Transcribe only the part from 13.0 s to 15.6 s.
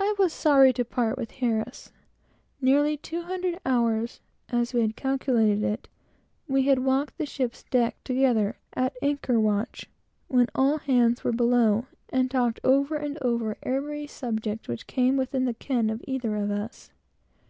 over every subject which came within the